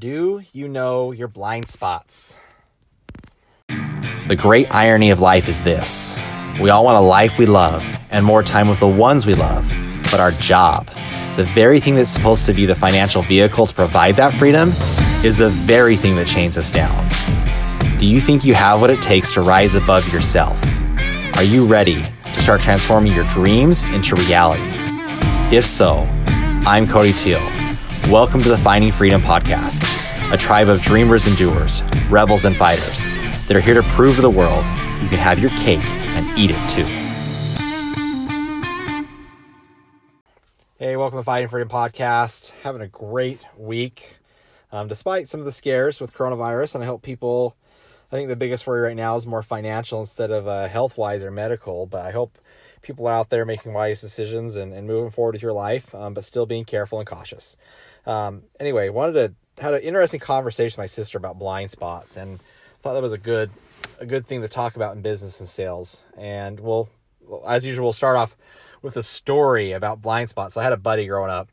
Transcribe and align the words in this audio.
Do 0.00 0.42
you 0.54 0.66
know 0.66 1.12
your 1.12 1.28
blind 1.28 1.68
spots? 1.68 2.40
The 3.68 4.34
great 4.34 4.74
irony 4.74 5.10
of 5.10 5.20
life 5.20 5.46
is 5.46 5.60
this 5.60 6.18
we 6.58 6.70
all 6.70 6.84
want 6.84 6.96
a 6.96 7.02
life 7.02 7.38
we 7.38 7.44
love 7.44 7.84
and 8.08 8.24
more 8.24 8.42
time 8.42 8.70
with 8.70 8.80
the 8.80 8.88
ones 8.88 9.26
we 9.26 9.34
love, 9.34 9.70
but 10.04 10.18
our 10.18 10.30
job, 10.30 10.86
the 11.36 11.46
very 11.54 11.80
thing 11.80 11.96
that's 11.96 12.08
supposed 12.08 12.46
to 12.46 12.54
be 12.54 12.64
the 12.64 12.74
financial 12.74 13.20
vehicle 13.20 13.66
to 13.66 13.74
provide 13.74 14.16
that 14.16 14.32
freedom, 14.32 14.70
is 15.22 15.36
the 15.36 15.50
very 15.50 15.96
thing 15.96 16.16
that 16.16 16.26
chains 16.26 16.56
us 16.56 16.70
down. 16.70 17.06
Do 17.98 18.06
you 18.06 18.22
think 18.22 18.42
you 18.42 18.54
have 18.54 18.80
what 18.80 18.88
it 18.88 19.02
takes 19.02 19.34
to 19.34 19.42
rise 19.42 19.74
above 19.74 20.10
yourself? 20.14 20.58
Are 21.36 21.44
you 21.44 21.66
ready 21.66 22.06
to 22.24 22.40
start 22.40 22.62
transforming 22.62 23.12
your 23.12 23.28
dreams 23.28 23.84
into 23.84 24.14
reality? 24.14 24.64
If 25.54 25.66
so, 25.66 26.08
I'm 26.64 26.88
Cody 26.88 27.12
Teal. 27.12 27.59
Welcome 28.08 28.40
to 28.42 28.48
the 28.48 28.58
Finding 28.58 28.90
Freedom 28.90 29.22
Podcast, 29.22 29.84
a 30.32 30.36
tribe 30.36 30.68
of 30.68 30.80
dreamers 30.80 31.26
and 31.26 31.36
doers, 31.36 31.82
rebels 32.08 32.44
and 32.44 32.56
fighters 32.56 33.04
that 33.46 33.54
are 33.54 33.60
here 33.60 33.74
to 33.74 33.82
prove 33.84 34.16
to 34.16 34.22
the 34.22 34.30
world 34.30 34.64
you 35.00 35.08
can 35.08 35.18
have 35.18 35.38
your 35.38 35.50
cake 35.50 35.84
and 35.84 36.38
eat 36.38 36.50
it 36.52 36.68
too. 36.68 36.84
Hey, 40.76 40.96
welcome 40.96 41.20
to 41.20 41.22
Finding 41.22 41.48
Freedom 41.48 41.68
Podcast. 41.68 42.50
Having 42.62 42.82
a 42.82 42.88
great 42.88 43.40
week, 43.56 44.16
um, 44.72 44.88
despite 44.88 45.28
some 45.28 45.38
of 45.38 45.46
the 45.46 45.52
scares 45.52 46.00
with 46.00 46.12
coronavirus, 46.12 46.74
and 46.76 46.82
I 46.82 46.88
hope 46.88 47.02
people. 47.02 47.54
I 48.10 48.16
think 48.16 48.28
the 48.28 48.34
biggest 48.34 48.66
worry 48.66 48.80
right 48.80 48.96
now 48.96 49.14
is 49.14 49.24
more 49.24 49.42
financial 49.44 50.00
instead 50.00 50.32
of 50.32 50.48
uh, 50.48 50.66
health 50.66 50.98
wise 50.98 51.22
or 51.22 51.30
medical, 51.30 51.86
but 51.86 52.04
I 52.04 52.10
hope 52.10 52.38
people 52.82 53.06
out 53.06 53.30
there 53.30 53.44
making 53.44 53.72
wise 53.72 54.00
decisions 54.00 54.56
and, 54.56 54.72
and 54.72 54.86
moving 54.86 55.10
forward 55.10 55.34
with 55.34 55.42
your 55.42 55.52
life, 55.52 55.94
um, 55.94 56.14
but 56.14 56.24
still 56.24 56.46
being 56.46 56.64
careful 56.64 56.98
and 56.98 57.06
cautious. 57.06 57.56
Um, 58.06 58.42
anyway, 58.58 58.88
wanted 58.88 59.12
to 59.14 59.62
had 59.62 59.74
an 59.74 59.82
interesting 59.82 60.20
conversation 60.20 60.74
with 60.74 60.84
my 60.84 60.86
sister 60.86 61.18
about 61.18 61.38
blind 61.38 61.70
spots, 61.70 62.16
and 62.16 62.40
thought 62.82 62.94
that 62.94 63.02
was 63.02 63.12
a 63.12 63.18
good 63.18 63.50
a 63.98 64.06
good 64.06 64.26
thing 64.26 64.42
to 64.42 64.48
talk 64.48 64.76
about 64.76 64.96
in 64.96 65.02
business 65.02 65.40
and 65.40 65.48
sales. 65.48 66.02
And 66.16 66.58
we'll, 66.58 66.88
as 67.46 67.66
usual, 67.66 67.84
we'll 67.84 67.92
start 67.92 68.16
off 68.16 68.36
with 68.82 68.96
a 68.96 69.02
story 69.02 69.72
about 69.72 70.00
blind 70.00 70.28
spots. 70.30 70.56
I 70.56 70.62
had 70.62 70.72
a 70.72 70.78
buddy 70.78 71.06
growing 71.06 71.30
up, 71.30 71.50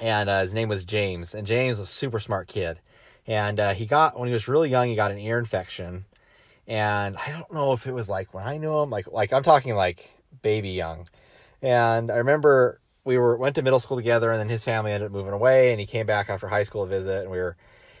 and 0.00 0.28
uh, 0.28 0.40
his 0.40 0.54
name 0.54 0.68
was 0.68 0.84
James, 0.84 1.34
and 1.34 1.46
James 1.46 1.78
was 1.78 1.88
a 1.88 1.92
super 1.92 2.18
smart 2.18 2.48
kid. 2.48 2.80
And 3.26 3.60
uh, 3.60 3.74
he 3.74 3.86
got 3.86 4.18
when 4.18 4.28
he 4.28 4.32
was 4.32 4.48
really 4.48 4.68
young, 4.68 4.88
he 4.88 4.96
got 4.96 5.12
an 5.12 5.18
ear 5.18 5.38
infection, 5.38 6.04
and 6.66 7.16
I 7.16 7.30
don't 7.30 7.52
know 7.52 7.72
if 7.72 7.86
it 7.86 7.92
was 7.92 8.08
like 8.08 8.34
when 8.34 8.44
I 8.44 8.56
knew 8.56 8.76
him, 8.80 8.90
like 8.90 9.06
like 9.12 9.32
I'm 9.32 9.44
talking 9.44 9.76
like 9.76 10.10
baby 10.42 10.70
young. 10.70 11.06
And 11.60 12.10
I 12.10 12.16
remember 12.16 12.80
we 13.04 13.18
were 13.18 13.36
went 13.36 13.56
to 13.56 13.62
middle 13.62 13.80
school 13.80 13.96
together, 13.96 14.30
and 14.30 14.40
then 14.40 14.48
his 14.48 14.64
family 14.64 14.92
ended 14.92 15.06
up 15.06 15.12
moving 15.12 15.32
away, 15.32 15.72
and 15.72 15.80
he 15.80 15.86
came 15.86 16.06
back 16.06 16.28
after 16.30 16.48
high 16.48 16.62
school 16.62 16.84
to 16.84 16.90
visit, 16.90 17.22
and 17.22 17.30
we 17.30 17.38
were 17.38 17.56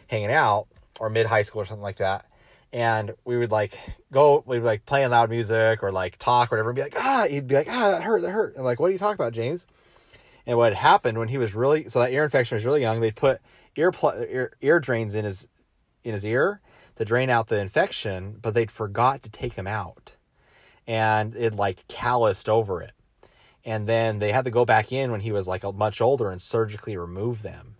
hanging 0.08 0.30
out 0.30 0.68
or 1.00 1.10
mid 1.10 1.26
high 1.26 1.42
school 1.42 1.62
or 1.62 1.64
something 1.64 1.82
like 1.82 1.96
that. 1.96 2.26
And 2.72 3.14
we 3.24 3.36
would 3.36 3.50
like 3.50 3.78
go, 4.12 4.42
we'd 4.46 4.60
like 4.60 4.86
playing 4.86 5.10
loud 5.10 5.28
music 5.28 5.82
or 5.82 5.92
like 5.92 6.18
talk 6.18 6.50
or 6.50 6.56
whatever, 6.56 6.70
and 6.70 6.76
be 6.76 6.82
like, 6.82 6.96
ah, 6.96 7.26
he'd 7.28 7.46
be 7.46 7.54
like, 7.54 7.68
ah, 7.68 7.90
that 7.90 8.02
hurt, 8.02 8.22
that 8.22 8.30
hurt. 8.30 8.56
And 8.56 8.64
like, 8.64 8.80
what 8.80 8.88
are 8.88 8.92
you 8.92 8.98
talking 8.98 9.14
about, 9.14 9.32
James? 9.32 9.66
And 10.46 10.56
what 10.56 10.74
happened 10.74 11.18
when 11.18 11.28
he 11.28 11.38
was 11.38 11.54
really 11.54 11.88
so 11.88 12.00
that 12.00 12.12
ear 12.12 12.24
infection 12.24 12.56
was 12.56 12.64
really 12.64 12.80
young, 12.80 13.00
they 13.00 13.10
put 13.10 13.40
ear 13.76 13.92
pl- 13.92 14.24
ear, 14.28 14.52
ear 14.60 14.80
drains 14.80 15.14
in 15.14 15.24
his 15.24 15.48
in 16.04 16.14
his 16.14 16.24
ear 16.24 16.60
to 16.96 17.04
drain 17.04 17.30
out 17.30 17.48
the 17.48 17.60
infection, 17.60 18.38
but 18.40 18.54
they'd 18.54 18.70
forgot 18.70 19.22
to 19.22 19.30
take 19.30 19.54
them 19.54 19.66
out. 19.66 20.16
And 20.86 21.34
it 21.36 21.54
like 21.54 21.86
calloused 21.88 22.48
over 22.48 22.82
it. 22.82 22.92
And 23.64 23.88
then 23.88 24.18
they 24.18 24.32
had 24.32 24.44
to 24.44 24.50
go 24.50 24.64
back 24.64 24.92
in 24.92 25.10
when 25.12 25.20
he 25.20 25.32
was 25.32 25.46
like 25.46 25.62
much 25.74 26.00
older 26.00 26.30
and 26.30 26.42
surgically 26.42 26.96
remove 26.96 27.42
them. 27.42 27.76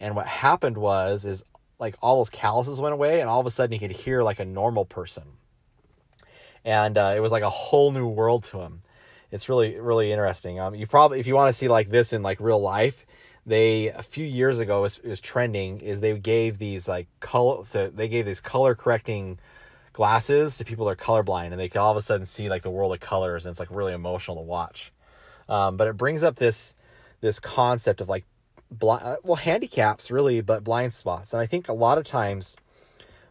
And 0.00 0.14
what 0.14 0.26
happened 0.26 0.76
was 0.76 1.24
is 1.24 1.44
like 1.78 1.96
all 2.02 2.18
those 2.18 2.30
calluses 2.30 2.80
went 2.80 2.92
away 2.92 3.20
and 3.20 3.28
all 3.28 3.40
of 3.40 3.46
a 3.46 3.50
sudden 3.50 3.72
he 3.72 3.78
could 3.78 3.96
hear 3.96 4.22
like 4.22 4.38
a 4.38 4.44
normal 4.44 4.84
person. 4.84 5.24
And 6.64 6.96
uh, 6.96 7.14
it 7.16 7.20
was 7.20 7.32
like 7.32 7.42
a 7.42 7.50
whole 7.50 7.92
new 7.92 8.06
world 8.06 8.44
to 8.44 8.60
him. 8.60 8.80
It's 9.30 9.48
really 9.48 9.78
really 9.78 10.12
interesting. 10.12 10.60
Um, 10.60 10.74
you 10.74 10.86
probably 10.86 11.20
if 11.20 11.26
you 11.26 11.34
want 11.34 11.48
to 11.48 11.58
see 11.58 11.68
like 11.68 11.88
this 11.90 12.12
in 12.12 12.22
like 12.22 12.38
real 12.40 12.60
life, 12.60 13.06
they 13.46 13.88
a 13.88 14.02
few 14.02 14.24
years 14.24 14.58
ago 14.58 14.82
was, 14.82 15.02
was 15.02 15.20
trending 15.20 15.80
is 15.80 16.00
they 16.00 16.16
gave 16.18 16.58
these 16.58 16.88
like 16.88 17.08
color 17.20 17.64
they 17.90 18.08
gave 18.08 18.26
these 18.26 18.40
color 18.40 18.74
correcting 18.74 19.38
glasses 19.92 20.58
to 20.58 20.64
people 20.64 20.86
that 20.86 20.92
are 20.92 20.96
colorblind 20.96 21.52
and 21.52 21.60
they 21.60 21.68
could 21.68 21.78
all 21.78 21.90
of 21.90 21.96
a 21.96 22.02
sudden 22.02 22.26
see 22.26 22.48
like 22.48 22.62
the 22.62 22.70
world 22.70 22.92
of 22.92 23.00
colors 23.00 23.44
and 23.44 23.52
it's 23.52 23.60
like 23.60 23.70
really 23.70 23.92
emotional 23.92 24.36
to 24.36 24.42
watch 24.42 24.92
um, 25.48 25.76
but 25.76 25.88
it 25.88 25.96
brings 25.96 26.22
up 26.22 26.36
this 26.36 26.76
this 27.20 27.40
concept 27.40 28.00
of 28.00 28.08
like 28.08 28.24
blind 28.70 29.02
uh, 29.04 29.16
well 29.22 29.36
handicaps 29.36 30.10
really 30.10 30.40
but 30.40 30.64
blind 30.64 30.92
spots 30.92 31.32
and 31.32 31.40
i 31.40 31.46
think 31.46 31.68
a 31.68 31.72
lot 31.72 31.98
of 31.98 32.04
times 32.04 32.56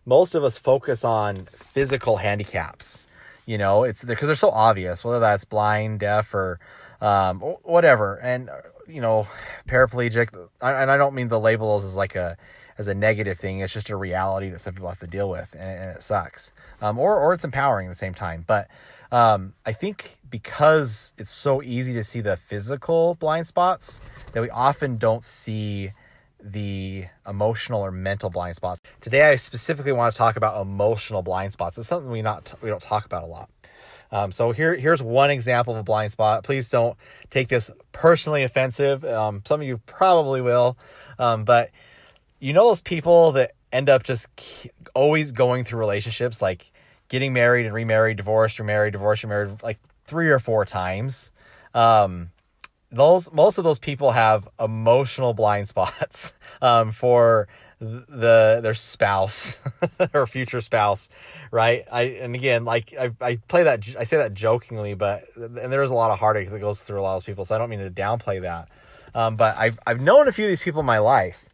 most 0.05 0.35
of 0.35 0.43
us 0.43 0.57
focus 0.57 1.03
on 1.03 1.45
physical 1.45 2.17
handicaps 2.17 3.03
you 3.45 3.57
know 3.57 3.83
it's 3.83 4.03
because 4.03 4.27
they're 4.27 4.35
so 4.35 4.51
obvious 4.51 5.03
whether 5.03 5.19
that's 5.19 5.45
blind 5.45 5.99
deaf 5.99 6.33
or 6.33 6.59
um, 7.01 7.39
whatever 7.63 8.17
and 8.21 8.49
you 8.87 9.01
know, 9.01 9.27
paraplegic, 9.67 10.29
and 10.61 10.91
I 10.91 10.97
don't 10.97 11.13
mean 11.13 11.27
the 11.27 11.39
labels 11.39 11.85
as 11.85 11.95
like 11.95 12.15
a 12.15 12.37
as 12.77 12.87
a 12.87 12.93
negative 12.93 13.37
thing. 13.37 13.59
It's 13.59 13.73
just 13.73 13.89
a 13.89 13.95
reality 13.95 14.49
that 14.49 14.59
some 14.59 14.73
people 14.73 14.89
have 14.89 14.99
to 14.99 15.07
deal 15.07 15.29
with, 15.29 15.53
and, 15.53 15.79
and 15.79 15.95
it 15.95 16.03
sucks. 16.03 16.53
Um, 16.81 16.99
or 16.99 17.17
or 17.17 17.33
it's 17.33 17.43
empowering 17.43 17.87
at 17.87 17.89
the 17.91 17.95
same 17.95 18.13
time. 18.13 18.43
But 18.45 18.67
um, 19.13 19.53
I 19.63 19.73
think 19.73 20.17
because 20.27 21.13
it's 21.19 21.29
so 21.29 21.61
easy 21.61 21.93
to 21.93 22.03
see 22.03 22.19
the 22.19 22.35
physical 22.35 23.13
blind 23.13 23.45
spots 23.45 24.01
that 24.31 24.41
we 24.41 24.49
often 24.49 24.97
don't 24.97 25.23
see 25.23 25.91
the 26.41 27.05
emotional 27.27 27.85
or 27.85 27.91
mental 27.91 28.31
blind 28.31 28.55
spots. 28.55 28.81
Today, 29.01 29.21
I 29.29 29.35
specifically 29.35 29.91
want 29.91 30.11
to 30.11 30.17
talk 30.17 30.35
about 30.35 30.59
emotional 30.59 31.21
blind 31.21 31.53
spots. 31.53 31.77
It's 31.77 31.87
something 31.87 32.09
we 32.09 32.23
not 32.23 32.55
we 32.63 32.69
don't 32.69 32.81
talk 32.81 33.05
about 33.05 33.21
a 33.21 33.27
lot. 33.27 33.51
Um, 34.11 34.31
so 34.31 34.51
here, 34.51 34.75
here's 34.75 35.01
one 35.01 35.29
example 35.29 35.75
of 35.75 35.79
a 35.79 35.83
blind 35.83 36.11
spot. 36.11 36.43
Please 36.43 36.69
don't 36.69 36.97
take 37.29 37.49
this 37.49 37.69
personally 37.91 38.41
offensive. 38.41 39.05
Um, 39.05 39.43
some 39.45 39.61
of 39.61 39.67
you 39.67 39.77
probably 39.85 40.41
will, 40.41 40.75
um, 41.19 41.45
but 41.45 41.69
you 42.39 42.51
know 42.51 42.67
those 42.67 42.81
people 42.81 43.33
that 43.33 43.51
end 43.71 43.89
up 43.89 44.01
just 44.01 44.27
always 44.95 45.31
going 45.31 45.65
through 45.65 45.79
relationships, 45.79 46.41
like 46.41 46.71
getting 47.09 47.33
married 47.33 47.65
and 47.65 47.73
remarried, 47.73 48.17
divorced, 48.17 48.59
remarried, 48.59 48.93
divorced, 48.93 49.23
remarried, 49.23 49.61
like 49.63 49.79
three 50.05 50.29
or 50.29 50.39
four 50.39 50.65
times. 50.65 51.31
Um, 51.73 52.31
those 52.91 53.31
most 53.33 53.57
of 53.57 53.63
those 53.63 53.79
people 53.79 54.11
have 54.11 54.47
emotional 54.59 55.33
blind 55.33 55.67
spots 55.67 56.37
um, 56.61 56.91
for 56.91 57.47
the 57.79 58.59
their 58.61 58.73
spouse 58.73 59.59
or 60.13 60.25
future 60.25 60.61
spouse 60.61 61.09
right 61.51 61.85
i 61.91 62.03
and 62.03 62.33
again 62.33 62.63
like 62.63 62.93
I, 62.97 63.11
I 63.19 63.37
play 63.49 63.63
that 63.63 63.85
i 63.99 64.05
say 64.05 64.17
that 64.17 64.33
jokingly 64.33 64.93
but 64.93 65.25
and 65.35 65.57
there's 65.57 65.91
a 65.91 65.95
lot 65.95 66.11
of 66.11 66.17
heartache 66.17 66.49
that 66.49 66.59
goes 66.59 66.83
through 66.83 67.01
a 67.01 67.03
lot 67.03 67.17
of 67.17 67.25
people 67.25 67.43
so 67.43 67.55
i 67.55 67.57
don't 67.57 67.69
mean 67.69 67.79
to 67.79 67.89
downplay 67.89 68.41
that 68.41 68.69
um, 69.13 69.35
but 69.35 69.57
i've 69.57 69.77
i've 69.85 69.99
known 69.99 70.29
a 70.29 70.31
few 70.31 70.45
of 70.45 70.49
these 70.49 70.61
people 70.61 70.79
in 70.79 70.85
my 70.85 70.99
life 70.99 71.45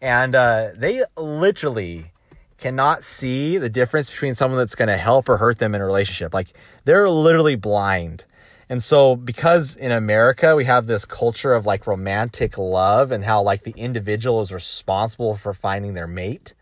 and 0.00 0.34
uh, 0.34 0.70
they 0.76 1.02
literally 1.16 2.12
cannot 2.58 3.04
see 3.04 3.56
the 3.56 3.68
difference 3.68 4.10
between 4.10 4.34
someone 4.34 4.58
that's 4.58 4.74
going 4.74 4.88
to 4.88 4.96
help 4.96 5.28
or 5.28 5.36
hurt 5.36 5.58
them 5.58 5.74
in 5.74 5.80
a 5.80 5.86
relationship 5.86 6.34
like 6.34 6.52
they're 6.84 7.08
literally 7.08 7.56
blind 7.56 8.24
and 8.68 8.82
so, 8.82 9.16
because 9.16 9.76
in 9.76 9.90
America 9.90 10.54
we 10.54 10.66
have 10.66 10.86
this 10.86 11.06
culture 11.06 11.54
of 11.54 11.64
like 11.64 11.86
romantic 11.86 12.58
love 12.58 13.10
and 13.10 13.24
how 13.24 13.42
like 13.42 13.62
the 13.62 13.72
individual 13.76 14.40
is 14.42 14.52
responsible 14.52 15.36
for 15.36 15.54
finding 15.54 15.94
their 15.94 16.06
mate, 16.06 16.52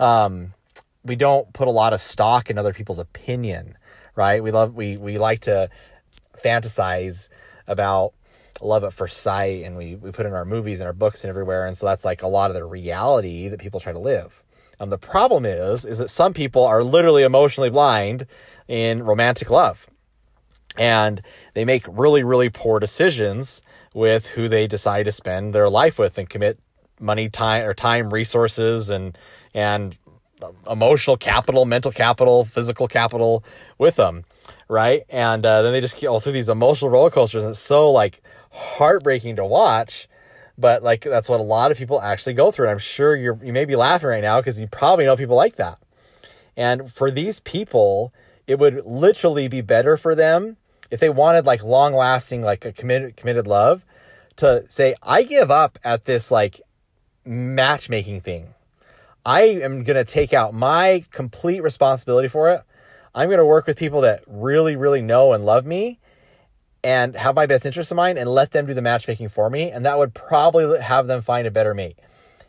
um, 0.00 0.54
we 1.04 1.14
don't 1.14 1.52
put 1.52 1.68
a 1.68 1.72
lot 1.72 1.92
of 1.92 2.00
stock 2.00 2.48
in 2.48 2.56
other 2.56 2.72
people's 2.72 2.98
opinion, 2.98 3.76
right? 4.16 4.42
We 4.42 4.50
love 4.50 4.74
we 4.74 4.96
we 4.96 5.18
like 5.18 5.40
to 5.40 5.68
fantasize 6.42 7.28
about 7.66 8.14
love 8.62 8.84
at 8.84 8.94
first 8.94 9.18
sight, 9.18 9.64
and 9.64 9.76
we 9.76 9.96
we 9.96 10.10
put 10.10 10.24
in 10.24 10.32
our 10.32 10.46
movies 10.46 10.80
and 10.80 10.86
our 10.86 10.94
books 10.94 11.22
and 11.22 11.28
everywhere, 11.28 11.66
and 11.66 11.76
so 11.76 11.84
that's 11.84 12.04
like 12.04 12.22
a 12.22 12.28
lot 12.28 12.50
of 12.50 12.54
the 12.54 12.64
reality 12.64 13.48
that 13.48 13.60
people 13.60 13.78
try 13.78 13.92
to 13.92 13.98
live. 13.98 14.42
Um, 14.80 14.90
the 14.90 14.98
problem 14.98 15.44
is 15.44 15.84
is 15.84 15.98
that 15.98 16.08
some 16.08 16.34
people 16.34 16.64
are 16.64 16.82
literally 16.82 17.22
emotionally 17.22 17.70
blind 17.70 18.26
in 18.68 19.02
romantic 19.02 19.50
love. 19.50 19.86
And 20.78 21.22
they 21.54 21.64
make 21.64 21.84
really 21.88 22.22
really 22.22 22.48
poor 22.48 22.80
decisions 22.80 23.62
with 23.94 24.28
who 24.28 24.48
they 24.48 24.66
decide 24.66 25.04
to 25.04 25.12
spend 25.12 25.54
their 25.54 25.68
life 25.68 25.98
with 25.98 26.16
and 26.16 26.28
commit 26.28 26.58
money 26.98 27.28
time 27.28 27.64
or 27.64 27.74
time 27.74 28.12
resources 28.12 28.88
and 28.88 29.16
and 29.52 29.98
emotional 30.68 31.16
capital 31.16 31.64
mental 31.64 31.92
capital 31.92 32.44
physical 32.44 32.88
capital 32.88 33.44
with 33.78 33.96
them 33.96 34.24
right? 34.72 35.02
And 35.10 35.44
uh, 35.44 35.60
then 35.60 35.72
they 35.74 35.82
just 35.82 36.00
go 36.00 36.18
through 36.18 36.32
these 36.32 36.48
emotional 36.48 36.90
roller 36.90 37.10
coasters 37.10 37.44
and 37.44 37.50
it's 37.50 37.60
so 37.60 37.92
like 37.92 38.22
heartbreaking 38.50 39.36
to 39.36 39.44
watch 39.44 40.08
but 40.58 40.82
like 40.82 41.02
that's 41.02 41.28
what 41.28 41.40
a 41.40 41.44
lot 41.44 41.70
of 41.70 41.78
people 41.78 42.00
actually 42.00 42.34
go 42.34 42.50
through 42.50 42.66
and 42.66 42.72
i'm 42.72 42.78
sure 42.78 43.16
you're 43.16 43.38
you 43.42 43.52
may 43.52 43.64
be 43.64 43.76
laughing 43.76 44.08
right 44.08 44.22
now 44.22 44.38
because 44.38 44.60
you 44.60 44.66
probably 44.66 45.04
know 45.04 45.16
people 45.16 45.36
like 45.36 45.56
that 45.56 45.78
and 46.56 46.92
for 46.92 47.10
these 47.10 47.40
people 47.40 48.12
it 48.46 48.58
would 48.58 48.84
literally 48.84 49.48
be 49.48 49.60
better 49.60 49.96
for 49.96 50.14
them 50.14 50.56
if 50.92 51.00
they 51.00 51.08
wanted 51.08 51.46
like 51.46 51.64
long 51.64 51.94
lasting, 51.94 52.42
like 52.42 52.66
a 52.66 52.72
committed 52.72 53.16
committed 53.16 53.46
love, 53.46 53.82
to 54.36 54.66
say, 54.68 54.94
I 55.02 55.22
give 55.22 55.50
up 55.50 55.78
at 55.82 56.04
this 56.04 56.30
like 56.30 56.60
matchmaking 57.24 58.20
thing. 58.20 58.48
I 59.24 59.40
am 59.42 59.84
going 59.84 59.96
to 59.96 60.04
take 60.04 60.34
out 60.34 60.52
my 60.52 61.04
complete 61.10 61.62
responsibility 61.62 62.28
for 62.28 62.50
it. 62.50 62.60
I'm 63.14 63.28
going 63.28 63.38
to 63.38 63.46
work 63.46 63.66
with 63.66 63.78
people 63.78 64.02
that 64.02 64.22
really, 64.26 64.76
really 64.76 65.00
know 65.00 65.32
and 65.32 65.46
love 65.46 65.64
me 65.64 65.98
and 66.84 67.16
have 67.16 67.36
my 67.36 67.46
best 67.46 67.64
interest 67.64 67.90
in 67.90 67.96
mind 67.96 68.18
and 68.18 68.28
let 68.28 68.50
them 68.50 68.66
do 68.66 68.74
the 68.74 68.82
matchmaking 68.82 69.28
for 69.28 69.48
me. 69.48 69.70
And 69.70 69.84
that 69.84 69.98
would 69.98 70.14
probably 70.14 70.80
have 70.80 71.06
them 71.06 71.22
find 71.22 71.46
a 71.46 71.50
better 71.50 71.74
mate. 71.74 71.98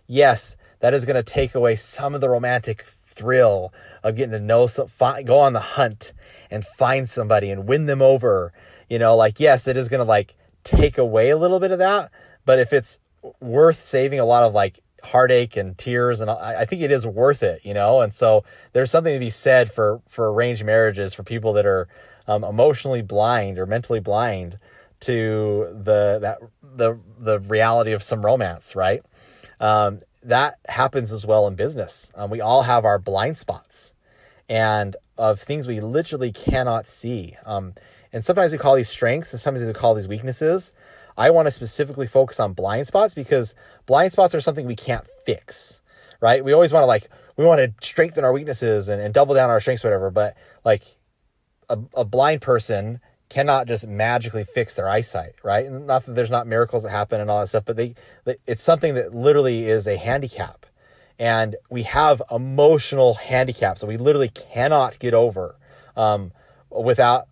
Yes, 0.08 0.58
that 0.80 0.94
is 0.94 1.06
going 1.06 1.16
to 1.16 1.24
take 1.24 1.56
away 1.56 1.76
some 1.76 2.16
of 2.16 2.22
the 2.22 2.30
romantic 2.30 2.82
thrill 2.82 3.72
of 4.04 4.16
getting 4.16 4.32
to 4.32 4.40
know 4.40 4.68
some, 4.68 4.88
go 5.26 5.40
on 5.40 5.54
the 5.54 5.60
hunt 5.60 6.14
and 6.50 6.66
find 6.66 7.10
somebody 7.10 7.50
and 7.52 7.68
win 7.68 7.86
them 7.86 8.02
over. 8.02 8.52
You 8.90 9.00
know, 9.00 9.16
like, 9.16 9.40
yes, 9.40 9.68
it 9.68 9.78
is 9.78 9.88
going 9.88 10.00
to 10.00 10.06
like 10.06 10.36
take 10.64 10.98
away 10.98 11.30
a 11.30 11.38
little 11.38 11.60
bit 11.60 11.72
of 11.72 11.80
that. 11.80 12.12
But 12.46 12.60
if 12.60 12.74
it's 12.74 13.00
worth 13.40 13.80
saving 13.80 14.20
a 14.20 14.26
lot 14.26 14.44
of 14.44 14.54
like 14.54 14.82
heartache 15.04 15.56
and 15.56 15.78
tears 15.78 16.22
and 16.22 16.32
I, 16.32 16.62
I 16.62 16.66
think 16.66 16.82
it 16.82 16.92
is 16.92 17.06
worth 17.06 17.44
it, 17.44 17.64
you 17.64 17.74
know? 17.74 18.02
And 18.02 18.14
so 18.14 18.44
there's 18.74 18.92
something 18.92 19.14
to 19.14 19.20
be 19.20 19.30
said 19.30 19.72
for, 19.72 20.02
for 20.08 20.32
arranged 20.32 20.66
marriages 20.66 21.14
for 21.14 21.24
people 21.24 21.54
that 21.54 21.66
are 21.66 21.88
um, 22.28 22.44
emotionally 22.44 23.02
blind 23.02 23.58
or 23.60 23.66
mentally 23.66 24.00
blind 24.00 24.58
to 25.02 25.68
the, 25.72 26.20
that, 26.22 26.40
the, 26.62 27.00
the 27.20 27.40
reality 27.40 27.92
of 27.92 28.02
some 28.02 28.26
romance, 28.26 28.76
right? 28.76 29.02
Um, 29.60 30.02
that 30.22 30.58
happens 30.70 31.12
as 31.12 31.26
well 31.26 31.48
in 31.48 31.56
business. 31.56 32.12
Um, 32.16 32.30
we 32.30 32.40
all 32.40 32.64
have 32.64 32.86
our 32.86 32.98
blind 32.98 33.38
spots 33.38 33.94
and 34.48 34.96
of 35.18 35.40
things 35.40 35.68
we 35.68 35.80
literally 35.80 36.32
cannot 36.32 36.88
see. 36.88 37.36
Um, 37.46 37.74
and 38.12 38.24
sometimes 38.24 38.52
we 38.52 38.58
call 38.58 38.76
these 38.76 38.90
strengths, 38.90 39.34
and 39.34 39.40
sometimes 39.40 39.66
we 39.66 39.74
call 39.74 39.96
these 39.96 40.08
weaknesses. 40.08 40.72
I 41.18 41.30
want 41.30 41.48
to 41.48 41.52
specifically 41.52 42.08
focus 42.08 42.40
on 42.40 42.54
blind 42.54 42.88
spots 42.88 43.14
because 43.14 43.56
blind 43.86 44.12
spots 44.12 44.34
are 44.34 44.42
something 44.42 44.66
we 44.66 44.76
can't 44.76 45.06
fix, 45.26 45.82
right? 46.22 46.44
We 46.44 46.54
always 46.54 46.74
want 46.74 46.84
to 46.84 46.88
like, 46.88 47.10
we 47.38 47.46
want 47.46 47.60
to 47.60 47.86
strengthen 47.86 48.24
our 48.24 48.34
weaknesses 48.34 48.90
and, 48.90 49.02
and 49.02 49.14
double 49.14 49.36
down 49.36 49.50
our 49.50 49.60
strengths, 49.60 49.84
whatever. 49.84 50.10
But 50.10 50.36
like 50.64 50.98
a, 51.74 52.02
a 52.02 52.06
blind 52.06 52.42
person 52.42 53.00
cannot 53.30 53.68
just 53.68 53.88
magically 53.88 54.44
fix 54.44 54.76
their 54.76 54.88
eyesight, 54.88 55.34
right? 55.44 55.66
And 55.66 55.88
not 55.88 56.06
that 56.06 56.14
there's 56.14 56.30
not 56.30 56.46
miracles 56.46 56.84
that 56.84 56.90
happen 56.90 57.20
and 57.20 57.30
all 57.30 57.40
that 57.40 57.48
stuff, 57.48 57.66
but 57.66 57.78
they, 57.78 57.96
it's 58.46 58.62
something 58.62 58.94
that 58.94 59.14
literally 59.14 59.66
is 59.66 59.88
a 59.88 59.98
handicap. 59.98 60.66
And 61.18 61.56
we 61.70 61.84
have 61.84 62.22
emotional 62.32 63.16
handicaps 63.16 63.82
that 63.82 63.88
we 63.88 63.98
literally 63.98 64.30
cannot 64.30 65.00
get 65.00 65.14
over 65.14 65.56
um, 65.96 66.32
without, 66.70 67.28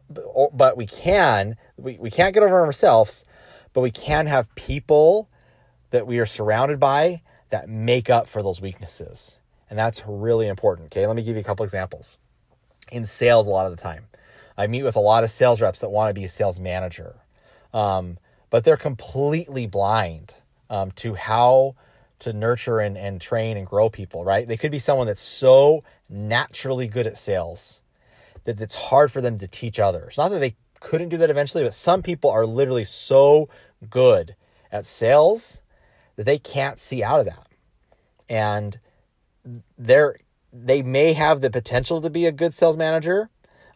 but 0.54 0.76
we 0.76 0.88
can, 0.88 1.56
we, 1.78 1.98
we 2.00 2.10
can't 2.10 2.34
get 2.34 2.42
over 2.42 2.62
ourselves, 2.62 3.26
but 3.74 3.82
we 3.82 3.92
can 3.92 4.28
have 4.28 4.54
people 4.56 5.30
that 5.92 6.08
we 6.08 6.20
are 6.20 6.26
surrounded 6.26 6.80
by 6.80 7.22
that 7.50 7.70
make 7.70 8.10
up 8.10 8.28
for 8.28 8.42
those 8.42 8.62
weaknesses. 8.62 9.40
And 9.70 9.78
that's 9.78 10.04
really 10.08 10.48
important. 10.48 10.88
Okay, 10.88 11.06
let 11.06 11.16
me 11.16 11.22
give 11.22 11.36
you 11.36 11.42
a 11.42 11.46
couple 11.46 11.64
examples. 11.64 12.18
In 12.92 13.06
sales, 13.06 13.48
a 13.48 13.50
lot 13.50 13.66
of 13.66 13.76
the 13.76 13.82
time, 13.82 14.08
I 14.58 14.68
meet 14.68 14.84
with 14.84 14.96
a 14.96 15.02
lot 15.02 15.24
of 15.24 15.32
sales 15.32 15.62
reps 15.62 15.82
that 15.82 15.90
want 15.90 16.10
to 16.10 16.14
be 16.14 16.26
a 16.26 16.30
sales 16.30 16.60
manager, 16.60 17.16
um, 17.74 18.18
but 18.50 18.64
they're 18.64 18.78
completely 18.78 19.66
blind 19.68 20.36
um, 20.70 20.92
to 20.92 21.16
how 21.16 21.76
to 22.20 22.34
nurture 22.34 22.80
and, 22.80 22.98
and 22.98 23.20
train 23.20 23.58
and 23.58 23.66
grow 23.66 23.90
people, 23.90 24.24
right? 24.24 24.48
They 24.48 24.58
could 24.58 24.72
be 24.72 24.80
someone 24.80 25.08
that's 25.08 25.22
so 25.22 25.84
naturally 26.08 26.88
good 26.88 27.08
at 27.08 27.18
sales 27.18 27.82
that 28.44 28.60
it's 28.62 28.76
hard 28.76 29.12
for 29.12 29.22
them 29.22 29.40
to 29.40 29.48
teach 29.48 29.80
others. 29.80 30.18
Not 30.18 30.30
that 30.30 30.40
they 30.40 30.56
couldn't 30.80 31.10
do 31.10 31.18
that 31.18 31.30
eventually, 31.30 31.64
but 31.64 31.74
some 31.74 32.02
people 32.02 32.30
are 32.30 32.46
literally 32.46 32.84
so 32.84 33.50
good 33.90 34.36
at 34.72 34.86
sales 34.86 35.62
that 36.16 36.26
they 36.26 36.38
can't 36.38 36.80
see 36.80 37.04
out 37.04 37.20
of 37.20 37.26
that. 37.26 37.48
And 38.30 38.80
they're 39.78 40.16
they 40.54 40.82
may 40.82 41.14
have 41.14 41.42
the 41.42 41.50
potential 41.50 42.02
to 42.02 42.10
be 42.10 42.26
a 42.26 42.32
good 42.32 42.54
sales 42.54 42.78
manager 42.78 43.30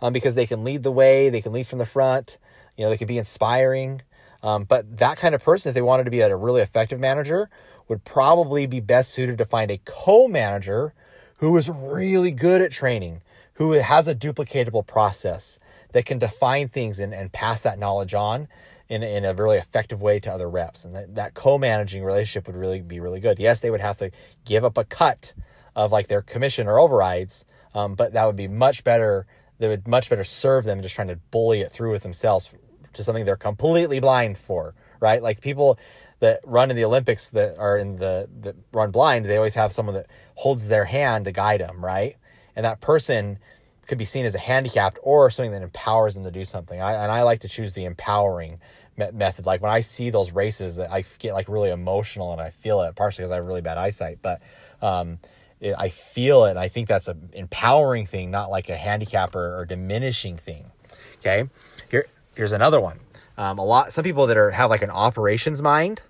um, 0.05 0.13
because 0.13 0.35
they 0.35 0.45
can 0.45 0.63
lead 0.63 0.83
the 0.83 0.91
way, 0.91 1.29
they 1.29 1.41
can 1.41 1.51
lead 1.51 1.65
from 1.65 1.79
the 1.79 1.85
front, 1.85 2.37
you 2.77 2.83
know, 2.83 2.91
they 2.91 2.97
can 2.97 3.07
be 3.07 3.17
inspiring. 3.17 4.03
Um, 4.43 4.63
but 4.63 4.99
that 4.99 5.17
kind 5.17 5.33
of 5.33 5.43
person, 5.43 5.69
if 5.69 5.73
they 5.73 5.81
wanted 5.81 6.03
to 6.03 6.11
be 6.11 6.19
a 6.19 6.35
really 6.35 6.61
effective 6.61 6.99
manager, 6.99 7.49
would 7.87 8.03
probably 8.03 8.67
be 8.67 8.79
best 8.79 9.11
suited 9.11 9.39
to 9.39 9.45
find 9.45 9.71
a 9.71 9.79
co-manager 9.83 10.93
who 11.37 11.57
is 11.57 11.69
really 11.69 12.29
good 12.29 12.61
at 12.61 12.71
training, 12.71 13.23
who 13.55 13.71
has 13.71 14.07
a 14.07 14.13
duplicatable 14.13 14.85
process, 14.85 15.59
that 15.93 16.05
can 16.05 16.19
define 16.19 16.67
things 16.67 16.99
and, 16.99 17.11
and 17.11 17.31
pass 17.31 17.63
that 17.63 17.79
knowledge 17.79 18.13
on 18.13 18.47
in, 18.87 19.01
in 19.01 19.25
a 19.25 19.33
really 19.33 19.57
effective 19.57 20.03
way 20.03 20.19
to 20.19 20.31
other 20.31 20.47
reps. 20.47 20.85
And 20.85 20.95
that, 20.95 21.15
that 21.15 21.33
co-managing 21.33 22.03
relationship 22.03 22.45
would 22.45 22.55
really 22.55 22.81
be 22.81 22.99
really 22.99 23.19
good. 23.19 23.39
Yes, 23.39 23.59
they 23.59 23.71
would 23.71 23.81
have 23.81 23.97
to 23.97 24.11
give 24.45 24.63
up 24.63 24.77
a 24.77 24.83
cut 24.83 25.33
of 25.75 25.91
like 25.91 26.09
their 26.09 26.21
commission 26.21 26.67
or 26.67 26.77
overrides, 26.77 27.43
um, 27.73 27.95
but 27.95 28.13
that 28.13 28.25
would 28.25 28.35
be 28.35 28.47
much 28.47 28.83
better. 28.83 29.25
They 29.57 29.67
would 29.67 29.87
much 29.87 30.09
better 30.09 30.23
serve 30.23 30.65
them 30.65 30.81
just 30.81 30.95
trying 30.95 31.07
to 31.07 31.17
bully 31.31 31.61
it 31.61 31.71
through 31.71 31.91
with 31.91 32.03
themselves 32.03 32.53
to 32.93 33.03
something 33.03 33.25
they're 33.25 33.35
completely 33.35 33.99
blind 33.99 34.37
for, 34.37 34.73
right? 34.99 35.21
Like 35.21 35.41
people 35.41 35.77
that 36.19 36.39
run 36.43 36.69
in 36.69 36.77
the 36.77 36.85
Olympics 36.85 37.29
that 37.29 37.57
are 37.57 37.77
in 37.77 37.97
the 37.97 38.27
that 38.41 38.55
run 38.71 38.91
blind, 38.91 39.25
they 39.25 39.37
always 39.37 39.55
have 39.55 39.71
someone 39.71 39.95
that 39.95 40.07
holds 40.35 40.67
their 40.67 40.85
hand 40.85 41.25
to 41.25 41.31
guide 41.31 41.61
them, 41.61 41.83
right? 41.83 42.15
And 42.55 42.65
that 42.65 42.81
person 42.81 43.39
could 43.85 43.97
be 43.97 44.05
seen 44.05 44.25
as 44.25 44.33
a 44.33 44.39
handicapped 44.39 44.97
or 45.03 45.29
something 45.29 45.51
that 45.51 45.61
empowers 45.61 46.15
them 46.15 46.23
to 46.23 46.31
do 46.31 46.43
something. 46.43 46.81
I, 46.81 46.93
and 46.93 47.11
I 47.11 47.23
like 47.23 47.41
to 47.41 47.47
choose 47.47 47.73
the 47.73 47.85
empowering 47.85 48.59
me- 48.97 49.11
method. 49.11 49.45
Like 49.45 49.61
when 49.61 49.71
I 49.71 49.81
see 49.81 50.09
those 50.09 50.31
races, 50.31 50.77
that 50.77 50.91
I 50.91 51.03
get 51.19 51.33
like 51.33 51.47
really 51.47 51.69
emotional 51.69 52.31
and 52.31 52.41
I 52.41 52.49
feel 52.49 52.81
it, 52.81 52.95
partially 52.95 53.23
because 53.23 53.31
I 53.31 53.35
have 53.35 53.45
really 53.45 53.61
bad 53.61 53.77
eyesight, 53.77 54.19
but 54.21 54.41
um, 54.81 55.19
I 55.61 55.89
feel 55.89 56.45
it. 56.45 56.57
I 56.57 56.67
think 56.67 56.87
that's 56.87 57.07
an 57.07 57.29
empowering 57.33 58.05
thing, 58.05 58.31
not 58.31 58.49
like 58.49 58.69
a 58.69 58.75
handicap 58.75 59.35
or, 59.35 59.59
or 59.59 59.65
diminishing 59.65 60.37
thing. 60.37 60.71
Okay, 61.19 61.49
here 61.89 62.07
here's 62.35 62.51
another 62.51 62.79
one. 62.79 62.99
Um, 63.37 63.57
a 63.57 63.65
lot 63.65 63.93
some 63.93 64.03
people 64.03 64.27
that 64.27 64.37
are 64.37 64.51
have 64.51 64.69
like 64.69 64.81
an 64.81 64.91
operations 64.91 65.61
mind 65.61 66.03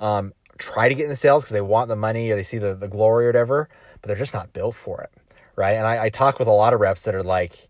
um, 0.00 0.32
try 0.58 0.88
to 0.88 0.94
get 0.94 1.04
into 1.04 1.16
sales 1.16 1.44
because 1.44 1.52
they 1.52 1.60
want 1.60 1.88
the 1.88 1.96
money 1.96 2.30
or 2.30 2.36
they 2.36 2.42
see 2.42 2.58
the, 2.58 2.74
the 2.74 2.88
glory 2.88 3.26
or 3.26 3.28
whatever, 3.28 3.68
but 4.00 4.08
they're 4.08 4.16
just 4.16 4.34
not 4.34 4.52
built 4.52 4.74
for 4.74 5.00
it 5.02 5.10
right? 5.58 5.72
And 5.72 5.86
I, 5.86 6.04
I 6.04 6.08
talk 6.08 6.38
with 6.38 6.46
a 6.46 6.52
lot 6.52 6.72
of 6.72 6.78
reps 6.78 7.02
that 7.02 7.16
are 7.16 7.22
like, 7.22 7.68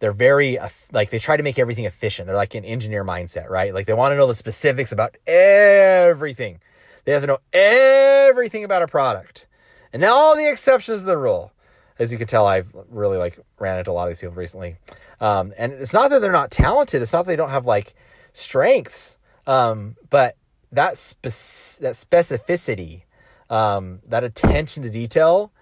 they're 0.00 0.12
very 0.12 0.58
like 0.92 1.10
they 1.10 1.20
try 1.20 1.36
to 1.36 1.42
make 1.42 1.58
everything 1.58 1.84
efficient. 1.84 2.26
They're 2.26 2.36
like 2.36 2.54
an 2.54 2.64
engineer 2.64 3.04
mindset, 3.04 3.48
right? 3.48 3.72
Like 3.72 3.86
they 3.86 3.94
want 3.94 4.12
to 4.12 4.16
know 4.16 4.26
the 4.26 4.34
specifics 4.34 4.92
about 4.92 5.16
everything. 5.26 6.60
They 7.04 7.12
have 7.12 7.22
to 7.22 7.28
know 7.28 7.38
everything 7.52 8.64
about 8.64 8.82
a 8.82 8.88
product, 8.88 9.45
and 9.92 10.02
now 10.02 10.14
all 10.14 10.36
the 10.36 10.48
exceptions 10.50 11.00
to 11.00 11.06
the 11.06 11.18
rule. 11.18 11.52
As 11.98 12.12
you 12.12 12.18
can 12.18 12.26
tell, 12.26 12.46
I've 12.46 12.68
really 12.90 13.16
like 13.16 13.38
ran 13.58 13.78
into 13.78 13.90
a 13.90 13.92
lot 13.92 14.04
of 14.04 14.08
these 14.08 14.18
people 14.18 14.34
recently. 14.34 14.76
Um, 15.20 15.54
and 15.56 15.72
it's 15.72 15.94
not 15.94 16.10
that 16.10 16.20
they're 16.20 16.32
not 16.32 16.50
talented. 16.50 17.00
It's 17.00 17.12
not 17.12 17.24
that 17.24 17.30
they 17.30 17.36
don't 17.36 17.50
have 17.50 17.64
like 17.64 17.94
strengths. 18.32 19.18
Um, 19.46 19.96
but 20.10 20.36
that 20.72 20.98
spec- 20.98 21.80
that 21.80 21.94
specificity, 21.94 23.02
um, 23.48 24.00
that 24.06 24.24
attention 24.24 24.82
to 24.82 24.90
detail 24.90 25.52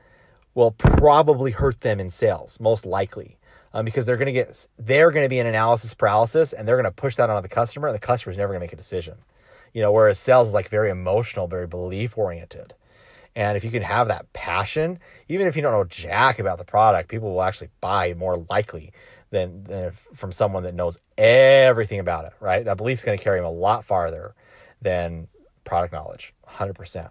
will 0.54 0.70
probably 0.70 1.52
hurt 1.52 1.82
them 1.82 2.00
in 2.00 2.10
sales, 2.10 2.58
most 2.60 2.86
likely. 2.86 3.38
Um, 3.72 3.84
because 3.84 4.06
they're 4.06 4.16
going 4.16 4.26
to 4.26 4.32
get 4.32 4.68
they're 4.78 5.10
going 5.10 5.24
to 5.24 5.28
be 5.28 5.40
in 5.40 5.48
analysis 5.48 5.94
paralysis 5.94 6.52
and 6.52 6.66
they're 6.66 6.76
going 6.76 6.84
to 6.84 6.92
push 6.92 7.16
that 7.16 7.28
onto 7.28 7.42
the 7.42 7.52
customer 7.52 7.88
and 7.88 7.94
the 7.94 8.00
customer 8.00 8.30
is 8.30 8.38
never 8.38 8.52
going 8.52 8.60
to 8.60 8.64
make 8.64 8.72
a 8.72 8.76
decision 8.76 9.16
you 9.72 9.82
know 9.82 9.90
whereas 9.90 10.16
sales 10.16 10.46
is 10.46 10.54
like 10.54 10.68
very 10.68 10.90
emotional 10.90 11.48
very 11.48 11.66
belief 11.66 12.16
oriented 12.16 12.74
and 13.36 13.56
if 13.56 13.64
you 13.64 13.70
can 13.70 13.82
have 13.82 14.08
that 14.08 14.32
passion 14.32 14.98
even 15.28 15.46
if 15.46 15.56
you 15.56 15.62
don't 15.62 15.72
know 15.72 15.84
jack 15.84 16.38
about 16.38 16.58
the 16.58 16.64
product 16.64 17.08
people 17.08 17.32
will 17.32 17.42
actually 17.42 17.68
buy 17.80 18.14
more 18.14 18.38
likely 18.50 18.92
than, 19.30 19.64
than 19.64 19.92
from 20.14 20.30
someone 20.30 20.62
that 20.62 20.74
knows 20.74 20.98
everything 21.18 21.98
about 21.98 22.24
it 22.24 22.32
right 22.40 22.64
that 22.64 22.76
belief's 22.76 23.04
going 23.04 23.16
to 23.16 23.22
carry 23.22 23.38
them 23.38 23.46
a 23.46 23.50
lot 23.50 23.84
farther 23.84 24.34
than 24.80 25.28
product 25.64 25.92
knowledge 25.92 26.34
100% 26.48 27.10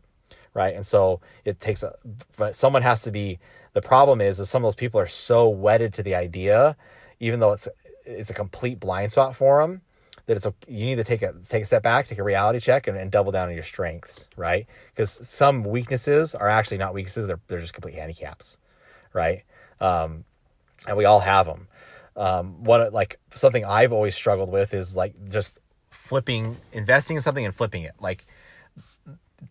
right? 0.54 0.76
And 0.76 0.86
so 0.86 1.22
it 1.46 1.60
takes 1.60 1.84
a, 1.84 1.96
but 2.38 2.56
someone 2.56 2.82
has 2.82 3.02
to 3.04 3.12
be. 3.12 3.40
The 3.74 3.82
problem 3.82 4.22
is, 4.22 4.40
is 4.40 4.50
some 4.50 4.64
of 4.64 4.68
those 4.68 4.76
people 4.76 5.00
are 5.00 5.08
so 5.08 5.50
wedded 5.50 5.94
to 5.96 6.04
the 6.04 6.14
idea, 6.14 6.78
even 7.20 7.40
though 7.40 7.54
it's 7.54 7.68
it's 8.06 8.30
a 8.30 8.34
complete 8.34 8.80
blind 8.80 9.12
spot 9.12 9.36
for 9.36 9.62
them, 9.62 9.82
that 10.26 10.38
it's 10.38 10.46
a, 10.46 10.54
you 10.68 10.86
need 10.86 10.96
to 10.96 11.04
take 11.04 11.22
a 11.22 11.34
take 11.48 11.64
a 11.64 11.66
step 11.66 11.84
back, 11.84 12.08
take 12.08 12.18
a 12.18 12.24
reality 12.24 12.60
check, 12.60 12.88
and, 12.88 12.98
and 12.98 13.12
double 13.12 13.32
down 13.32 13.50
on 13.50 13.54
your 13.54 13.64
strengths, 13.64 14.30
right? 14.38 14.68
Because 14.92 15.12
some 15.28 15.64
weaknesses 15.64 16.34
are 16.34 16.48
actually 16.48 16.78
not 16.78 16.94
weaknesses; 16.94 17.28
they're 17.28 17.40
they're 17.48 17.60
just 17.60 17.74
complete 17.74 17.96
handicaps, 17.96 18.58
right? 19.12 19.44
Um, 19.82 20.26
and 20.88 20.98
we 20.98 21.06
all 21.06 21.20
have 21.20 21.46
them. 21.46 21.68
Um, 22.16 22.64
one 22.64 22.92
like 22.94 23.20
something 23.34 23.66
I've 23.66 23.92
always 23.92 24.16
struggled 24.16 24.52
with 24.52 24.74
is 24.74 24.96
like 24.96 25.14
just 25.30 25.60
flipping, 25.90 26.58
investing 26.72 27.16
in 27.16 27.22
something 27.22 27.46
and 27.46 27.56
flipping 27.56 27.84
it. 27.84 27.96
Like 28.00 28.26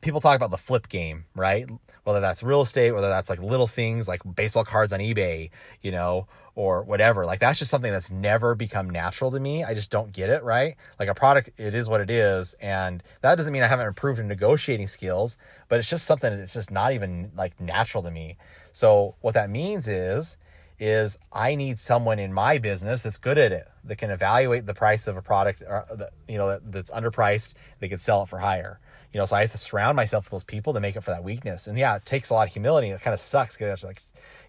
people 0.01 0.21
talk 0.21 0.37
about 0.37 0.51
the 0.51 0.59
flip 0.59 0.89
game, 0.89 1.25
right? 1.35 1.69
Whether 2.05 2.21
that's 2.21 2.43
real 2.43 2.63
estate, 2.63 2.93
whether 2.93 3.09
that's 3.09 3.31
like 3.31 3.41
little 3.41 3.67
things 3.67 4.09
like 4.09 4.21
baseball 4.35 4.65
cards 4.65 4.93
on 4.93 5.01
eBay, 5.01 5.51
you 5.81 5.93
know, 5.93 6.27
or 6.55 6.83
whatever. 6.83 7.25
Like 7.25 7.41
that's 7.41 7.59
just 7.59 7.71
something 7.71 7.93
that's 7.93 8.11
never 8.11 8.55
become 8.55 8.91
natural 8.91 9.31
to 9.31 9.41
me. 9.41 9.65
I 9.65 9.75
just 9.75 9.91
don't 9.91 10.13
get 10.13 10.29
it, 10.29 10.43
right? 10.43 10.77
Like 10.99 11.09
a 11.09 11.15
product, 11.15 11.51
it 11.57 11.75
is 11.75 11.89
what 11.89 12.01
it 12.01 12.11
is. 12.11 12.55
And 12.55 13.03
that 13.21 13.37
doesn't 13.37 13.53
mean 13.53 13.63
I 13.63 13.69
haven't 13.69 13.87
improved 13.87 14.19
in 14.19 14.29
negotiating 14.29 14.89
skills, 14.89 15.37
but 15.69 15.79
it's 15.79 15.89
just 15.89 16.05
something 16.05 16.37
that's 16.37 16.55
just 16.55 16.71
not 16.71 16.93
even 16.93 17.33
like 17.37 17.61
natural 17.61 18.03
to 18.03 18.11
me. 18.11 18.37
So 18.73 19.15
what 19.21 19.35
that 19.35 19.51
means 19.51 19.89
is, 19.89 20.37
is 20.79 21.17
I 21.33 21.55
need 21.55 21.79
someone 21.79 22.19
in 22.19 22.33
my 22.33 22.59
business 22.59 23.03
that's 23.03 23.19
good 23.19 23.39
at 23.39 23.53
it, 23.53 23.69
that 23.85 23.97
can 23.97 24.11
evaluate 24.11 24.67
the 24.67 24.75
price 24.75 25.07
of 25.07 25.17
a 25.17 25.23
product, 25.23 25.63
or 25.63 25.87
uh, 25.89 26.07
you 26.27 26.39
know, 26.39 26.49
that, 26.49 26.73
that's 26.73 26.91
underpriced, 26.91 27.55
they 27.79 27.89
can 27.89 27.99
sell 27.99 28.25
it 28.25 28.29
for 28.29 28.39
higher. 28.39 28.81
You 29.13 29.21
know, 29.21 29.27
so 29.27 29.37
I 29.37 29.43
have 29.43 29.53
to 29.53 29.59
surround 29.59 29.97
myself 29.97 30.27
with 30.27 30.31
those 30.31 30.45
people 30.45 30.73
to 30.73 30.81
make 30.81 30.97
up 30.97 31.05
for 31.05 31.11
that 31.11 31.23
weakness. 31.23 31.67
And 31.67 31.79
yeah, 31.79 31.97
it 31.97 32.05
takes 32.07 32.31
a 32.31 32.35
lot 32.35 32.47
of 32.47 32.53
humility. 32.53 32.89
It 32.89 33.01
kind 33.03 33.13
of 33.13 33.21
sucks 33.21 33.57
because 33.57 33.85
like 33.85 34.03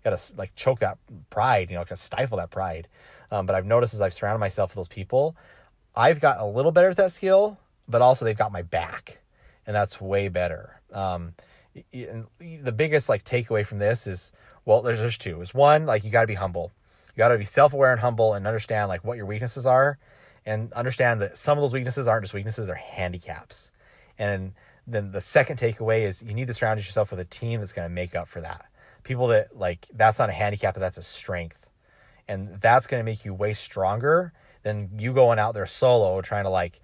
got 0.03 0.17
to 0.17 0.35
like 0.35 0.55
choke 0.55 0.79
that 0.79 0.97
pride, 1.29 1.69
you 1.69 1.75
know, 1.75 1.81
of 1.81 1.97
stifle 1.97 2.37
that 2.37 2.51
pride. 2.51 2.87
Um, 3.31 3.45
but 3.45 3.55
I've 3.55 3.65
noticed 3.65 3.93
as 3.93 4.01
I've 4.01 4.13
surrounded 4.13 4.39
myself 4.39 4.71
with 4.71 4.75
those 4.75 4.87
people, 4.87 5.35
I've 5.95 6.19
got 6.19 6.39
a 6.39 6.45
little 6.45 6.71
better 6.71 6.89
at 6.89 6.97
that 6.97 7.11
skill, 7.11 7.57
but 7.87 8.01
also 8.01 8.25
they've 8.25 8.37
got 8.37 8.51
my 8.51 8.61
back, 8.61 9.19
and 9.65 9.75
that's 9.75 9.99
way 9.99 10.27
better. 10.27 10.79
Um, 10.91 11.33
the 11.91 12.73
biggest 12.75 13.09
like 13.09 13.23
takeaway 13.23 13.65
from 13.65 13.79
this 13.79 14.05
is 14.07 14.31
well, 14.65 14.81
there's 14.81 14.99
there's 14.99 15.17
two. 15.17 15.41
Is 15.41 15.53
one 15.53 15.85
like 15.85 16.03
you 16.03 16.11
got 16.11 16.21
to 16.21 16.27
be 16.27 16.35
humble. 16.35 16.71
You 17.15 17.17
got 17.17 17.29
to 17.29 17.37
be 17.37 17.45
self 17.45 17.73
aware 17.73 17.91
and 17.91 18.01
humble, 18.01 18.33
and 18.33 18.45
understand 18.47 18.89
like 18.89 19.03
what 19.03 19.17
your 19.17 19.25
weaknesses 19.25 19.65
are, 19.65 19.97
and 20.45 20.71
understand 20.73 21.21
that 21.21 21.37
some 21.37 21.57
of 21.57 21.61
those 21.63 21.73
weaknesses 21.73 22.07
aren't 22.07 22.23
just 22.23 22.33
weaknesses; 22.33 22.67
they're 22.67 22.75
handicaps. 22.75 23.71
And 24.17 24.53
then 24.85 25.11
the 25.11 25.21
second 25.21 25.57
takeaway 25.57 26.01
is 26.01 26.23
you 26.23 26.33
need 26.33 26.47
to 26.47 26.53
surround 26.53 26.79
yourself 26.79 27.11
with 27.11 27.19
a 27.19 27.25
team 27.25 27.59
that's 27.59 27.73
going 27.73 27.87
to 27.87 27.93
make 27.93 28.15
up 28.15 28.27
for 28.27 28.41
that 28.41 28.65
people 29.03 29.27
that 29.27 29.57
like 29.57 29.87
that's 29.93 30.19
not 30.19 30.29
a 30.29 30.33
handicap, 30.33 30.73
but 30.73 30.79
that's 30.79 30.97
a 30.97 31.03
strength. 31.03 31.59
And 32.27 32.59
that's 32.61 32.87
going 32.87 33.01
to 33.01 33.05
make 33.05 33.25
you 33.25 33.33
way 33.33 33.53
stronger 33.53 34.31
than 34.63 34.89
you 34.97 35.13
going 35.13 35.39
out 35.39 35.53
there 35.53 35.65
solo 35.65 36.21
trying 36.21 36.45
to 36.45 36.49
like 36.49 36.79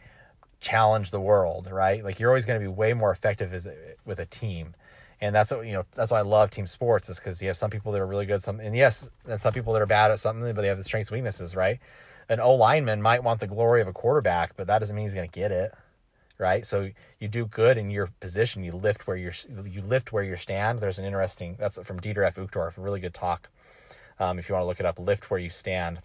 challenge 0.60 1.12
the 1.12 1.22
world, 1.22 1.70
right? 1.72 2.04
Like 2.04 2.20
you're 2.20 2.30
always 2.30 2.46
going 2.46 2.60
to 2.60 2.64
be 2.64 2.72
way 2.72 2.94
more 2.94 3.12
effective 3.12 3.54
as 3.54 3.68
with 4.06 4.20
a 4.20 4.26
team. 4.26 4.76
And 5.22 5.34
that's 5.34 5.52
what, 5.52 5.66
you 5.66 5.74
know, 5.74 5.86
that's 5.96 6.12
why 6.12 6.20
I 6.20 6.24
love 6.24 6.50
team 6.50 6.68
sports 6.68 7.10
is 7.10 7.20
because 7.20 7.42
you 7.42 7.48
have 7.48 7.58
some 7.58 7.70
people 7.70 7.92
that 7.92 8.00
are 8.00 8.08
really 8.08 8.26
good, 8.26 8.42
some, 8.42 8.60
and 8.60 8.76
yes, 8.76 9.12
and 9.28 9.40
some 9.40 9.54
people 9.54 9.74
that 9.74 9.82
are 9.82 9.86
bad 9.86 10.12
at 10.12 10.20
something, 10.20 10.54
but 10.54 10.62
they 10.62 10.68
have 10.68 10.78
the 10.78 10.84
strengths 10.84 11.12
weaknesses, 11.12 11.56
right? 11.56 11.80
An 12.30 12.40
O 12.40 12.56
lineman 12.56 13.02
might 13.02 13.24
want 13.24 13.42
the 13.42 13.48
glory 13.48 13.82
of 13.82 13.88
a 13.88 13.94
quarterback, 13.94 14.56
but 14.56 14.68
that 14.68 14.80
doesn't 14.80 14.96
mean 14.96 15.04
he's 15.04 15.14
going 15.14 15.28
to 15.28 15.40
get 15.40 15.52
it 15.52 15.74
right? 16.40 16.66
So 16.66 16.90
you 17.20 17.28
do 17.28 17.46
good 17.46 17.78
in 17.78 17.92
your 17.92 18.10
position. 18.20 18.64
You 18.64 18.72
lift 18.72 19.06
where 19.06 19.18
you're 19.18 19.34
you 19.66 19.82
lift 19.82 20.12
where 20.12 20.24
you 20.24 20.36
stand. 20.36 20.80
There's 20.80 20.98
an 20.98 21.06
interesting 21.06 21.56
that's 21.60 21.78
from 21.84 22.00
Dieter 22.00 22.26
F. 22.26 22.38
Uchtdorf, 22.38 22.78
a 22.78 22.82
really 22.82 23.00
good 23.00 23.14
talk. 23.14 23.50
Um, 24.20 24.40
if 24.40 24.50
you 24.50 24.54
want 24.54 24.64
to 24.64 24.68
look 24.68 24.80
it 24.80 24.86
up, 24.86 24.98
lift 24.98 25.30
where 25.30 25.40
you 25.40 25.50
stand. 25.50 26.00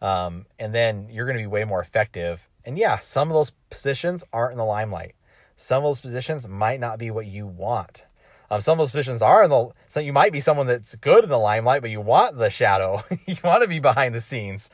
Um, 0.00 0.46
and 0.58 0.74
then 0.74 1.08
you're 1.10 1.26
going 1.26 1.36
to 1.36 1.42
be 1.42 1.46
way 1.46 1.64
more 1.64 1.82
effective. 1.82 2.48
And 2.64 2.78
yeah, 2.78 2.98
some 2.98 3.28
of 3.28 3.34
those 3.34 3.50
positions 3.70 4.24
aren't 4.32 4.52
in 4.52 4.58
the 4.58 4.64
limelight. 4.64 5.14
Some 5.56 5.78
of 5.78 5.88
those 5.88 6.00
positions 6.00 6.46
might 6.46 6.78
not 6.78 6.98
be 6.98 7.10
what 7.10 7.26
you 7.26 7.46
want. 7.46 8.04
Um, 8.50 8.62
some 8.62 8.72
of 8.72 8.78
those 8.78 8.90
positions 8.90 9.20
are 9.20 9.44
in 9.44 9.50
the 9.50 9.70
so 9.88 10.00
you 10.00 10.12
might 10.12 10.32
be 10.32 10.40
someone 10.40 10.66
that's 10.66 10.96
good 10.96 11.24
in 11.24 11.30
the 11.30 11.38
limelight, 11.38 11.82
but 11.82 11.90
you 11.90 12.00
want 12.00 12.38
the 12.38 12.48
shadow. 12.48 13.02
you 13.26 13.36
want 13.44 13.62
to 13.62 13.68
be 13.68 13.78
behind 13.78 14.14
the 14.14 14.20
scenes, 14.20 14.70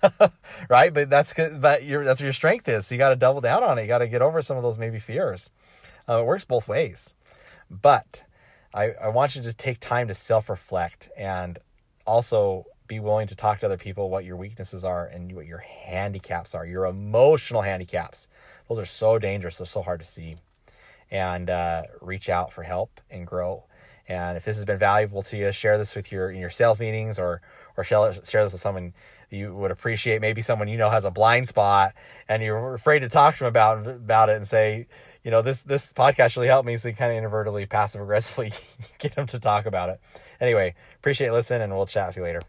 right? 0.68 0.92
But 0.92 1.08
that's 1.08 1.32
but 1.34 1.84
your 1.84 2.04
that's 2.04 2.20
what 2.20 2.24
your 2.24 2.32
strength 2.32 2.68
is. 2.68 2.86
So 2.86 2.94
you 2.94 2.98
got 2.98 3.10
to 3.10 3.16
double 3.16 3.40
down 3.40 3.62
on 3.62 3.78
it. 3.78 3.82
You 3.82 3.88
got 3.88 3.98
to 3.98 4.08
get 4.08 4.22
over 4.22 4.42
some 4.42 4.56
of 4.56 4.62
those 4.62 4.78
maybe 4.78 4.98
fears. 4.98 5.48
Uh, 6.08 6.20
it 6.20 6.26
works 6.26 6.44
both 6.44 6.66
ways, 6.66 7.14
but 7.70 8.24
I 8.74 8.92
I 8.92 9.08
want 9.08 9.36
you 9.36 9.42
to 9.42 9.52
take 9.52 9.78
time 9.78 10.08
to 10.08 10.14
self 10.14 10.50
reflect 10.50 11.08
and 11.16 11.58
also 12.04 12.64
be 12.88 12.98
willing 12.98 13.26
to 13.28 13.36
talk 13.36 13.60
to 13.60 13.66
other 13.66 13.76
people 13.76 14.10
what 14.10 14.24
your 14.24 14.36
weaknesses 14.36 14.82
are 14.82 15.06
and 15.06 15.36
what 15.36 15.46
your 15.46 15.58
handicaps 15.58 16.54
are. 16.54 16.66
Your 16.66 16.86
emotional 16.86 17.62
handicaps. 17.62 18.28
Those 18.68 18.78
are 18.78 18.86
so 18.86 19.18
dangerous. 19.18 19.58
They're 19.58 19.66
so 19.66 19.82
hard 19.82 20.00
to 20.00 20.06
see 20.06 20.36
and 21.10 21.50
uh, 21.50 21.82
reach 22.00 22.28
out 22.28 22.52
for 22.52 22.62
help 22.62 23.00
and 23.10 23.26
grow. 23.26 23.64
And 24.08 24.36
if 24.36 24.44
this 24.44 24.56
has 24.56 24.64
been 24.64 24.78
valuable 24.78 25.22
to 25.22 25.36
you, 25.36 25.52
share 25.52 25.76
this 25.76 25.94
with 25.94 26.10
your 26.10 26.30
in 26.30 26.40
your 26.40 26.50
sales 26.50 26.80
meetings 26.80 27.18
or 27.18 27.42
or 27.76 27.84
share, 27.84 28.12
share 28.24 28.44
this 28.44 28.52
with 28.52 28.60
someone 28.60 28.94
you 29.30 29.54
would 29.54 29.70
appreciate. 29.70 30.20
Maybe 30.20 30.40
someone 30.40 30.68
you 30.68 30.78
know 30.78 30.90
has 30.90 31.04
a 31.04 31.10
blind 31.10 31.48
spot 31.48 31.94
and 32.28 32.42
you're 32.42 32.74
afraid 32.74 33.00
to 33.00 33.08
talk 33.08 33.34
to 33.34 33.40
them 33.40 33.48
about 33.48 33.86
about 33.86 34.30
it 34.30 34.36
and 34.36 34.48
say, 34.48 34.86
you 35.22 35.30
know, 35.30 35.42
this 35.42 35.62
this 35.62 35.92
podcast 35.92 36.36
really 36.36 36.48
helped 36.48 36.66
me. 36.66 36.76
So 36.76 36.88
you 36.88 36.94
kind 36.94 37.12
of 37.12 37.18
inadvertently, 37.18 37.66
passive 37.66 38.00
aggressively 38.00 38.52
get 38.98 39.14
them 39.14 39.26
to 39.26 39.38
talk 39.38 39.66
about 39.66 39.90
it. 39.90 40.00
Anyway, 40.40 40.74
appreciate 40.96 41.32
listening 41.32 41.62
and 41.62 41.76
we'll 41.76 41.86
chat 41.86 42.08
with 42.08 42.16
you 42.16 42.22
later. 42.22 42.42